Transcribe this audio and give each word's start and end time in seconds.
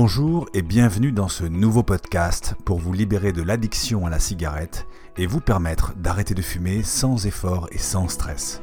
Bonjour 0.00 0.48
et 0.54 0.62
bienvenue 0.62 1.10
dans 1.10 1.26
ce 1.26 1.42
nouveau 1.42 1.82
podcast 1.82 2.54
pour 2.64 2.78
vous 2.78 2.92
libérer 2.92 3.32
de 3.32 3.42
l'addiction 3.42 4.06
à 4.06 4.10
la 4.10 4.20
cigarette 4.20 4.86
et 5.16 5.26
vous 5.26 5.40
permettre 5.40 5.92
d'arrêter 5.96 6.34
de 6.34 6.40
fumer 6.40 6.84
sans 6.84 7.26
effort 7.26 7.68
et 7.72 7.78
sans 7.78 8.06
stress. 8.06 8.62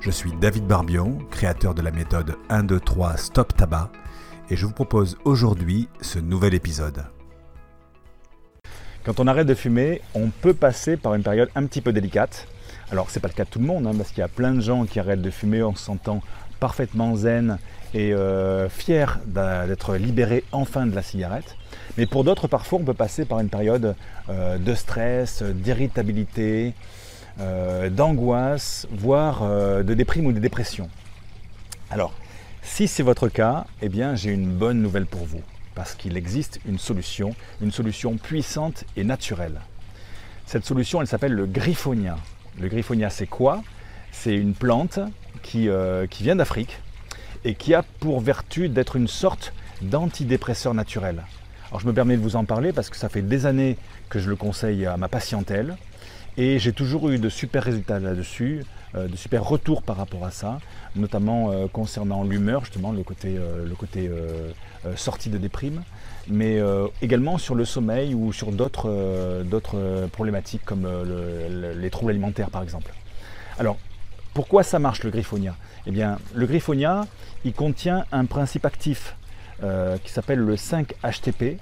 Je 0.00 0.10
suis 0.10 0.32
David 0.38 0.66
Barbion, 0.66 1.16
créateur 1.30 1.74
de 1.74 1.80
la 1.80 1.92
méthode 1.92 2.36
1, 2.50 2.64
2, 2.64 2.78
3 2.78 3.16
Stop 3.16 3.56
Tabac 3.56 3.90
et 4.50 4.56
je 4.56 4.66
vous 4.66 4.74
propose 4.74 5.16
aujourd'hui 5.24 5.88
ce 6.02 6.18
nouvel 6.18 6.52
épisode. 6.52 7.06
Quand 9.02 9.18
on 9.18 9.28
arrête 9.28 9.46
de 9.46 9.54
fumer, 9.54 10.02
on 10.12 10.28
peut 10.28 10.52
passer 10.52 10.98
par 10.98 11.14
une 11.14 11.22
période 11.22 11.48
un 11.54 11.64
petit 11.64 11.80
peu 11.80 11.94
délicate. 11.94 12.48
Alors 12.90 13.08
c'est 13.08 13.20
pas 13.20 13.28
le 13.28 13.32
cas 13.32 13.44
de 13.44 13.48
tout 13.48 13.60
le 13.60 13.66
monde, 13.66 13.86
hein, 13.86 13.94
parce 13.96 14.10
qu'il 14.10 14.18
y 14.18 14.24
a 14.24 14.28
plein 14.28 14.52
de 14.52 14.60
gens 14.60 14.84
qui 14.84 15.00
arrêtent 15.00 15.22
de 15.22 15.30
fumer 15.30 15.62
en 15.62 15.74
se 15.74 15.82
sentant 15.82 16.20
parfaitement 16.60 17.16
zen 17.16 17.58
et 17.96 18.12
euh, 18.12 18.68
fier 18.68 19.18
d'être 19.24 19.96
libéré 19.96 20.44
enfin 20.52 20.86
de 20.86 20.94
la 20.94 21.00
cigarette. 21.00 21.56
Mais 21.96 22.04
pour 22.04 22.24
d'autres, 22.24 22.46
parfois, 22.46 22.78
on 22.78 22.84
peut 22.84 22.92
passer 22.92 23.24
par 23.24 23.40
une 23.40 23.48
période 23.48 23.96
euh, 24.28 24.58
de 24.58 24.74
stress, 24.74 25.42
d'irritabilité, 25.42 26.74
euh, 27.40 27.88
d'angoisse, 27.88 28.86
voire 28.90 29.42
de 29.82 29.94
déprime 29.94 30.26
ou 30.26 30.32
de 30.32 30.40
dépression. 30.40 30.90
Alors, 31.90 32.12
si 32.62 32.86
c'est 32.86 33.02
votre 33.02 33.28
cas, 33.28 33.64
eh 33.80 33.88
bien, 33.88 34.14
j'ai 34.14 34.30
une 34.30 34.50
bonne 34.50 34.82
nouvelle 34.82 35.06
pour 35.06 35.24
vous, 35.24 35.42
parce 35.74 35.94
qu'il 35.94 36.18
existe 36.18 36.60
une 36.68 36.78
solution, 36.78 37.34
une 37.62 37.72
solution 37.72 38.18
puissante 38.18 38.84
et 38.96 39.04
naturelle. 39.04 39.60
Cette 40.44 40.66
solution, 40.66 41.00
elle 41.00 41.06
s'appelle 41.06 41.32
le 41.32 41.46
griffonia. 41.46 42.16
Le 42.60 42.68
griffonia, 42.68 43.08
c'est 43.08 43.26
quoi? 43.26 43.62
C'est 44.12 44.34
une 44.34 44.54
plante 44.54 44.98
qui, 45.42 45.68
qui 46.10 46.22
vient 46.24 46.36
d'Afrique, 46.36 46.78
et 47.46 47.54
qui 47.54 47.74
a 47.74 47.84
pour 48.00 48.20
vertu 48.20 48.68
d'être 48.68 48.96
une 48.96 49.06
sorte 49.06 49.52
d'antidépresseur 49.80 50.74
naturel. 50.74 51.22
Alors 51.68 51.80
je 51.80 51.86
me 51.86 51.92
permets 51.92 52.16
de 52.16 52.20
vous 52.22 52.34
en 52.34 52.44
parler 52.44 52.72
parce 52.72 52.90
que 52.90 52.96
ça 52.96 53.08
fait 53.08 53.22
des 53.22 53.46
années 53.46 53.78
que 54.08 54.18
je 54.18 54.28
le 54.28 54.34
conseille 54.34 54.84
à 54.84 54.96
ma 54.96 55.08
patientèle 55.08 55.76
et 56.36 56.58
j'ai 56.58 56.72
toujours 56.72 57.08
eu 57.08 57.18
de 57.18 57.28
super 57.28 57.62
résultats 57.62 58.00
là-dessus, 58.00 58.64
euh, 58.96 59.06
de 59.06 59.16
super 59.16 59.44
retours 59.44 59.82
par 59.82 59.96
rapport 59.96 60.24
à 60.24 60.32
ça, 60.32 60.58
notamment 60.96 61.52
euh, 61.52 61.66
concernant 61.72 62.24
l'humeur, 62.24 62.64
justement 62.64 62.90
le 62.90 63.04
côté, 63.04 63.36
euh, 63.38 63.64
le 63.64 63.74
côté 63.76 64.10
sortie 64.96 65.30
de 65.30 65.38
déprime, 65.38 65.82
mais 66.28 66.60
également 67.02 67.38
sur 67.38 67.54
le 67.54 67.64
sommeil 67.64 68.14
ou 68.14 68.32
sur 68.32 68.52
d'autres, 68.52 70.08
problématiques 70.12 70.64
comme 70.64 70.86
les 71.76 71.90
troubles 71.90 72.10
alimentaires 72.10 72.50
par 72.50 72.62
exemple. 72.62 72.92
Alors 73.58 73.76
pourquoi 74.36 74.62
ça 74.62 74.78
marche 74.78 75.02
le 75.02 75.10
griffonia? 75.10 75.56
Eh 75.86 75.90
bien, 75.90 76.18
le 76.34 76.44
griffonia, 76.44 77.06
contient 77.56 78.04
un 78.12 78.26
principe 78.26 78.66
actif 78.66 79.16
euh, 79.62 79.96
qui 80.04 80.12
s'appelle 80.12 80.40
le 80.40 80.56
5-HTP. 80.56 81.56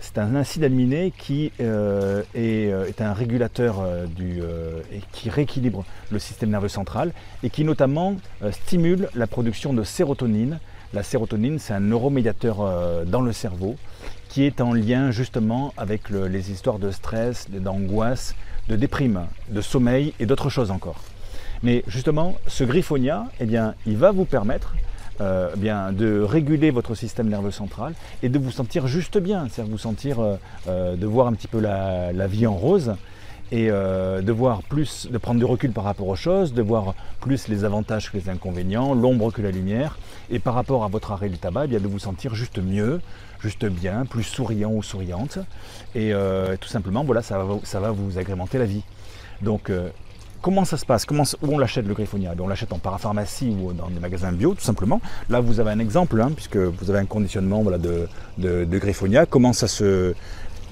C'est 0.00 0.18
un 0.18 0.34
acide 0.34 0.64
aminé 0.64 1.12
qui 1.16 1.52
euh, 1.60 2.24
euh, 2.34 2.86
est, 2.88 3.00
un 3.00 3.12
régulateur 3.12 3.86
et 4.18 5.00
qui 5.12 5.30
rééquilibre 5.30 5.84
le 6.10 6.18
système 6.18 6.50
nerveux 6.50 6.68
central 6.68 7.12
et 7.44 7.50
qui 7.50 7.62
notamment 7.62 8.16
stimule 8.50 9.08
la 9.14 9.28
production 9.28 9.72
de 9.72 9.84
sérotonine. 9.84 10.58
La 10.94 11.04
sérotonine, 11.04 11.60
c'est 11.60 11.72
un 11.72 11.80
neuromédiateur 11.80 13.04
dans 13.06 13.20
le 13.20 13.32
cerveau 13.32 13.76
qui 14.28 14.42
est 14.42 14.60
en 14.60 14.72
lien 14.72 15.12
justement 15.12 15.72
avec 15.76 16.10
les 16.10 16.50
histoires 16.50 16.80
de 16.80 16.90
stress, 16.90 17.48
d'angoisse, 17.48 18.34
de 18.68 18.74
déprime, 18.74 19.26
de 19.50 19.60
sommeil 19.60 20.14
et 20.18 20.26
d'autres 20.26 20.50
choses 20.50 20.72
encore. 20.72 21.00
Mais 21.62 21.82
justement, 21.86 22.36
ce 22.46 22.64
griffonia, 22.64 23.26
eh 23.40 23.46
bien, 23.46 23.74
il 23.86 23.96
va 23.96 24.12
vous 24.12 24.24
permettre 24.24 24.74
euh, 25.20 25.56
bien, 25.56 25.90
de 25.90 26.20
réguler 26.20 26.70
votre 26.70 26.94
système 26.94 27.28
nerveux 27.28 27.50
central 27.50 27.94
et 28.22 28.28
de 28.28 28.38
vous 28.38 28.52
sentir 28.52 28.86
juste 28.86 29.18
bien, 29.18 29.48
c'est-à-dire 29.48 29.72
vous 29.72 29.78
sentir, 29.78 30.20
euh, 30.20 30.36
euh, 30.68 30.94
de 30.94 31.06
voir 31.06 31.26
un 31.26 31.32
petit 31.32 31.48
peu 31.48 31.58
la, 31.58 32.26
vie 32.28 32.46
en 32.46 32.54
rose 32.54 32.94
et 33.50 33.68
de 33.68 34.32
voir 34.32 34.62
plus, 34.62 35.08
de 35.10 35.16
prendre 35.16 35.38
du 35.38 35.46
recul 35.46 35.72
par 35.72 35.84
rapport 35.84 36.06
aux 36.06 36.16
choses, 36.16 36.52
de 36.52 36.60
voir 36.60 36.94
plus 37.20 37.48
les 37.48 37.64
avantages 37.64 38.12
que 38.12 38.18
les 38.18 38.28
inconvénients, 38.28 38.94
l'ombre 38.94 39.32
que 39.32 39.40
la 39.40 39.50
lumière, 39.50 39.98
et 40.30 40.38
par 40.38 40.52
rapport 40.52 40.84
à 40.84 40.88
votre 40.88 41.12
arrêt 41.12 41.30
du 41.30 41.38
tabac, 41.38 41.64
eh 41.64 41.68
bien, 41.68 41.80
de 41.80 41.88
vous 41.88 41.98
sentir 41.98 42.34
juste 42.34 42.58
mieux, 42.58 43.00
juste 43.40 43.64
bien, 43.64 44.04
plus 44.04 44.22
souriant 44.22 44.70
ou 44.70 44.82
souriante, 44.82 45.38
et 45.94 46.12
tout 46.60 46.68
simplement, 46.68 47.04
voilà, 47.04 47.22
ça 47.22 47.38
va, 47.38 47.58
ça 47.62 47.80
va 47.80 47.90
vous 47.90 48.18
agrémenter 48.18 48.58
la 48.58 48.66
vie. 48.66 48.82
Donc 49.40 49.72
Comment 50.40 50.64
ça 50.64 50.76
se 50.76 50.86
passe? 50.86 51.04
Où 51.10 51.52
on 51.52 51.58
l'achète 51.58 51.86
le 51.86 51.94
griffonia 51.94 52.34
On 52.38 52.46
l'achète 52.46 52.72
en 52.72 52.78
parapharmacie 52.78 53.54
ou 53.60 53.72
dans 53.72 53.88
des 53.88 53.98
magasins 53.98 54.30
bio, 54.32 54.54
tout 54.54 54.64
simplement. 54.64 55.00
Là, 55.28 55.40
vous 55.40 55.58
avez 55.58 55.70
un 55.70 55.80
exemple, 55.80 56.20
hein, 56.20 56.30
puisque 56.34 56.56
vous 56.56 56.90
avez 56.90 57.00
un 57.00 57.06
conditionnement 57.06 57.64
de, 57.64 58.78
griffonia. 58.78 59.26
Comment 59.26 59.52
ça 59.52 59.66
se, 59.66 60.14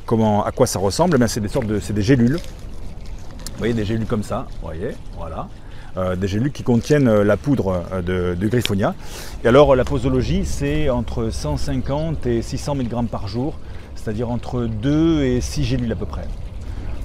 comment, 0.04 0.44
à 0.44 0.52
quoi 0.52 0.66
ça 0.66 0.78
ressemble? 0.78 1.18
Eh 1.20 1.28
C'est 1.28 1.40
des 1.40 1.48
sortes 1.48 1.66
de, 1.66 1.80
c'est 1.80 1.92
des 1.92 2.02
gélules. 2.02 2.36
Vous 2.36 3.58
voyez, 3.58 3.74
des 3.74 3.84
gélules 3.84 4.06
comme 4.06 4.22
ça. 4.22 4.46
Voyez, 4.62 4.90
voilà. 5.16 5.48
Euh, 5.96 6.14
des 6.14 6.28
gélules 6.28 6.52
qui 6.52 6.62
contiennent 6.62 7.08
euh, 7.08 7.24
la 7.24 7.38
poudre 7.38 7.82
euh, 7.90 8.02
de, 8.02 8.34
de, 8.38 8.48
griffonia. 8.48 8.94
Et 9.42 9.48
alors, 9.48 9.74
la 9.74 9.84
posologie, 9.84 10.44
c'est 10.44 10.90
entre 10.90 11.30
150 11.30 12.26
et 12.26 12.42
600 12.42 12.74
mg 12.74 13.08
par 13.08 13.26
jour, 13.28 13.58
c'est-à-dire 13.94 14.30
entre 14.30 14.66
2 14.66 15.22
et 15.22 15.40
6 15.40 15.64
gélules 15.64 15.90
à 15.90 15.96
peu 15.96 16.04
près. 16.04 16.26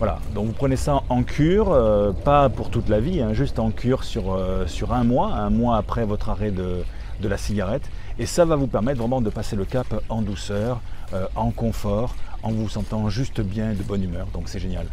Voilà, 0.01 0.17
donc 0.34 0.47
vous 0.47 0.53
prenez 0.53 0.78
ça 0.78 1.03
en 1.09 1.22
cure, 1.22 1.72
euh, 1.72 2.12
pas 2.12 2.50
pour 2.50 2.72
toute 2.72 2.89
la 2.89 3.00
vie, 3.00 3.22
hein, 3.22 3.34
juste 3.34 3.59
en 3.59 3.69
cure 3.69 4.03
sur, 4.03 4.34
euh, 4.34 4.66
sur 4.66 4.94
un 4.94 5.03
mois, 5.03 5.31
un 5.34 5.51
mois 5.51 5.78
après 5.78 6.06
votre 6.06 6.29
arrêt 6.29 6.50
de, 6.50 6.84
la 7.22 7.38
cigarette. 7.38 7.88
Et 8.17 8.25
ça 8.25 8.44
va 8.44 8.56
vous 8.56 8.66
permettre 8.66 8.97
vraiment 8.97 9.22
de 9.22 9.29
passer 9.29 9.56
le 9.56 9.63
cap 9.63 9.85
en 10.09 10.23
douceur, 10.23 10.81
euh, 11.13 11.28
en 11.35 11.51
confort, 11.51 12.16
en 12.41 12.50
vous 12.50 12.67
sentant 12.67 13.09
juste 13.09 13.41
bien 13.41 13.73
de 13.73 13.84
bonne 13.84 14.03
humeur. 14.03 14.25
Donc 14.34 14.50
c'est 14.50 14.57
génial. 14.57 14.88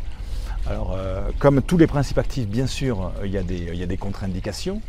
Alors, 0.68 0.98
comme 1.38 1.62
tous 1.62 1.78
les 1.78 1.86
principes 1.86 2.18
actifs, 2.18 2.46
bien 2.46 2.66
sûr, 2.66 3.12
il 3.24 3.30
y 3.30 3.38
a 3.38 3.42
des, 3.42 3.96
contre-indications. 3.96 4.82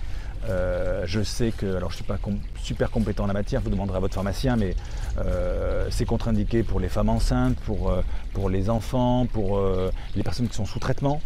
Euh, 0.48 1.04
je 1.06 1.22
sais 1.22 1.52
que, 1.52 1.66
alors 1.76 1.90
je 1.90 1.96
ne 1.96 1.98
suis 1.98 2.04
pas 2.06 2.18
super 2.62 2.92
compétent 2.92 3.26
en 3.26 3.28
la 3.28 3.34
matière, 3.34 3.62
vous 3.62 3.70
demanderez 3.70 3.98
à 3.98 4.00
votre 4.00 4.16
pharmacien, 4.16 4.56
mais 4.56 4.76
euh, 5.18 5.88
c'est 5.90 6.06
contre-indiqué 6.06 6.64
pour 6.64 6.80
les 6.80 6.88
femmes 6.88 7.10
enceintes, 7.10 7.58
pour, 7.66 7.90
euh, 7.90 8.02
pour 8.34 8.50
les 8.50 8.70
enfants, 8.70 9.28
pour 9.32 9.62
les 10.16 10.24
personnes 10.24 10.48
qui 10.48 10.56
sont 10.56 10.66
sous 10.66 10.80
traitement. 10.80 11.22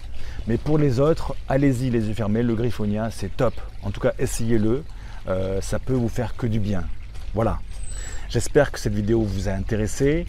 Mais 0.47 0.58
pour 0.58 0.78
les 0.78 1.00
autres, 1.00 1.36
allez-y 1.47 1.90
les 1.90 2.08
yeux 2.08 2.13
fermés, 2.13 2.44
le 2.44 2.56
griffonia 2.56 3.09
c'est 3.12 3.36
top. 3.36 3.53
En 3.84 3.92
tout 3.92 4.02
cas, 4.02 4.13
essayez-le, 4.19 4.84
ça 5.62 5.80
peut 5.80 5.94
vous 5.94 6.09
faire 6.09 6.36
que 6.36 6.47
du 6.47 6.59
bien. 6.59 6.84
Voilà. 7.34 7.59
J'espère 8.30 8.72
que 8.72 8.80
cette 8.80 8.94
vidéo 8.94 9.22
vous 9.22 9.47
a 9.47 9.52
intéressé. 9.52 10.25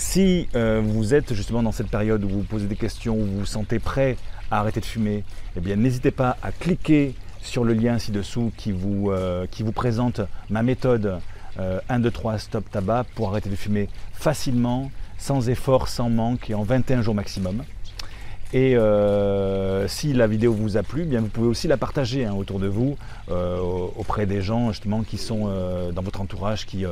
Si 0.00 0.46
vous 0.54 1.12
êtes 1.12 1.34
justement 1.34 1.60
dans 1.60 1.72
cette 1.72 1.88
période 1.88 2.22
où 2.22 2.28
vous 2.28 2.42
posez 2.44 2.68
des 2.68 2.76
questions, 2.76 3.16
où 3.16 3.24
vous 3.24 3.38
vous 3.40 3.46
sentez 3.46 3.80
prêt 3.80 4.16
à 4.48 4.60
arrêter 4.60 4.78
de 4.78 4.84
fumer, 4.84 5.24
eh 5.56 5.76
n'hésitez 5.76 6.12
pas 6.12 6.36
à 6.40 6.52
cliquer 6.52 7.16
sur 7.42 7.64
le 7.64 7.74
lien 7.74 7.98
ci-dessous 7.98 8.52
qui, 8.56 8.70
vous, 8.70 9.10
euh, 9.10 9.46
qui 9.50 9.64
vous 9.64 9.72
présente 9.72 10.20
ma 10.50 10.62
méthode 10.62 11.18
1, 11.58 11.98
2, 11.98 12.10
3 12.12 12.38
Stop 12.38 12.70
Tabac 12.70 13.06
pour 13.16 13.30
arrêter 13.30 13.50
de 13.50 13.56
fumer 13.56 13.88
facilement, 14.12 14.92
sans 15.18 15.48
effort, 15.48 15.88
sans 15.88 16.08
manque 16.08 16.48
et 16.48 16.54
en 16.54 16.62
21 16.62 17.02
jours 17.02 17.16
maximum. 17.16 17.64
Et 18.52 18.76
euh, 18.76 19.86
si 19.88 20.14
la 20.14 20.26
vidéo 20.26 20.52
vous 20.54 20.76
a 20.76 20.82
plu, 20.82 21.04
bien 21.04 21.20
vous 21.20 21.28
pouvez 21.28 21.48
aussi 21.48 21.68
la 21.68 21.76
partager 21.76 22.24
hein, 22.24 22.34
autour 22.34 22.58
de 22.58 22.66
vous, 22.66 22.96
euh, 23.30 23.58
auprès 23.96 24.24
des 24.24 24.40
gens 24.40 24.72
justement 24.72 25.02
qui 25.02 25.18
sont 25.18 25.50
dans 25.92 26.02
votre 26.02 26.20
entourage, 26.20 26.64
qui, 26.64 26.86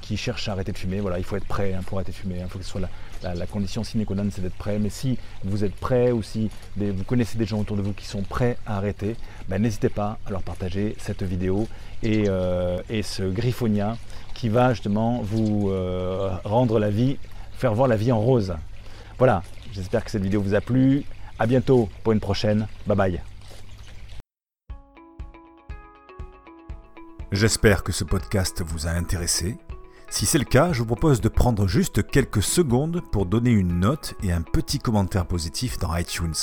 qui, 0.00 0.16
cherchent 0.16 0.48
à 0.48 0.52
arrêter 0.52 0.72
de 0.72 0.78
fumer. 0.78 1.00
Voilà, 1.00 1.18
il 1.18 1.24
faut 1.24 1.36
être 1.36 1.46
prêt 1.46 1.74
hein, 1.74 1.80
pour 1.86 1.98
arrêter 1.98 2.12
de 2.12 2.16
fumer. 2.16 2.36
Il 2.40 2.48
faut 2.48 2.58
que 2.58 2.64
ce 2.64 2.70
soit 2.70 2.82
la, 3.22 3.46
condition 3.46 3.82
sine 3.82 4.04
qua 4.04 4.16
non, 4.16 4.28
c'est 4.30 4.42
d'être 4.42 4.54
prêt. 4.54 4.78
Mais 4.78 4.90
si 4.90 5.18
vous 5.44 5.64
êtes 5.64 5.74
prêt 5.74 6.12
ou 6.12 6.22
si 6.22 6.50
vous 6.76 7.04
connaissez 7.04 7.38
des 7.38 7.46
gens 7.46 7.60
autour 7.60 7.76
de 7.76 7.82
vous 7.82 7.92
qui 7.92 8.06
sont 8.06 8.22
prêts 8.22 8.56
à 8.66 8.76
arrêter, 8.76 9.16
ben, 9.48 9.60
n'hésitez 9.60 9.88
pas 9.88 10.18
à 10.26 10.30
leur 10.30 10.42
partager 10.42 10.94
cette 10.98 11.22
vidéo 11.22 11.66
et, 12.02 12.28
euh, 12.28 12.78
ce 13.02 13.22
griffonia 13.22 13.96
qui 14.34 14.48
va 14.48 14.74
justement 14.74 15.20
vous 15.22 15.70
euh, 15.70 16.30
rendre 16.44 16.78
la 16.78 16.90
vie, 16.90 17.16
faire 17.56 17.74
voir 17.74 17.88
la 17.88 17.96
vie 17.96 18.12
en 18.12 18.20
rose. 18.20 18.54
Voilà, 19.18 19.42
j'espère 19.72 20.04
que 20.04 20.10
cette 20.10 20.22
vidéo 20.22 20.40
vous 20.42 20.54
a 20.54 20.60
plu. 20.60 21.04
À 21.38 21.46
bientôt 21.46 21.88
pour 22.02 22.12
une 22.12 22.20
prochaine. 22.20 22.68
Bye 22.86 22.96
bye. 22.96 23.22
J'espère 27.32 27.82
que 27.82 27.90
ce 27.90 28.04
podcast 28.04 28.62
vous 28.64 28.86
a 28.86 28.90
intéressé. 28.90 29.56
Si 30.08 30.26
c'est 30.26 30.38
le 30.38 30.44
cas, 30.44 30.72
je 30.72 30.78
vous 30.78 30.86
propose 30.86 31.20
de 31.20 31.28
prendre 31.28 31.66
juste 31.66 32.06
quelques 32.06 32.42
secondes 32.42 33.02
pour 33.10 33.26
donner 33.26 33.50
une 33.50 33.80
note 33.80 34.14
et 34.22 34.30
un 34.30 34.42
petit 34.42 34.78
commentaire 34.78 35.26
positif 35.26 35.76
dans 35.78 35.96
iTunes, 35.96 36.34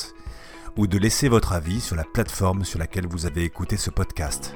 ou 0.76 0.88
de 0.88 0.98
laisser 0.98 1.30
votre 1.30 1.54
avis 1.54 1.80
sur 1.80 1.96
la 1.96 2.04
plateforme 2.04 2.66
sur 2.66 2.80
laquelle 2.80 3.08
vous 3.08 3.26
avez 3.26 3.46
écouté 3.46 3.78
ce 3.78 3.90
podcast. 3.90 4.56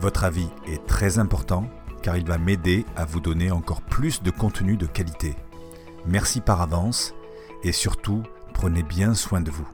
Votre 0.00 0.24
avis 0.24 0.48
est 0.66 0.86
très 0.86 1.18
important 1.18 1.68
car 2.02 2.16
il 2.16 2.26
va 2.26 2.38
m'aider 2.38 2.86
à 2.96 3.04
vous 3.04 3.20
donner 3.20 3.50
encore 3.50 3.82
plus 3.82 4.22
de 4.22 4.30
contenu 4.30 4.78
de 4.78 4.86
qualité. 4.86 5.36
Merci 6.06 6.40
par 6.40 6.62
avance 6.62 7.14
et 7.62 7.72
surtout, 7.72 8.22
prenez 8.54 8.82
bien 8.82 9.14
soin 9.14 9.40
de 9.40 9.50
vous. 9.50 9.68